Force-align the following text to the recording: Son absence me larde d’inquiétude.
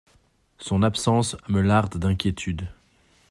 Son 0.57 0.81
absence 0.81 1.37
me 1.47 1.61
larde 1.61 1.97
d’inquiétude. 1.99 2.67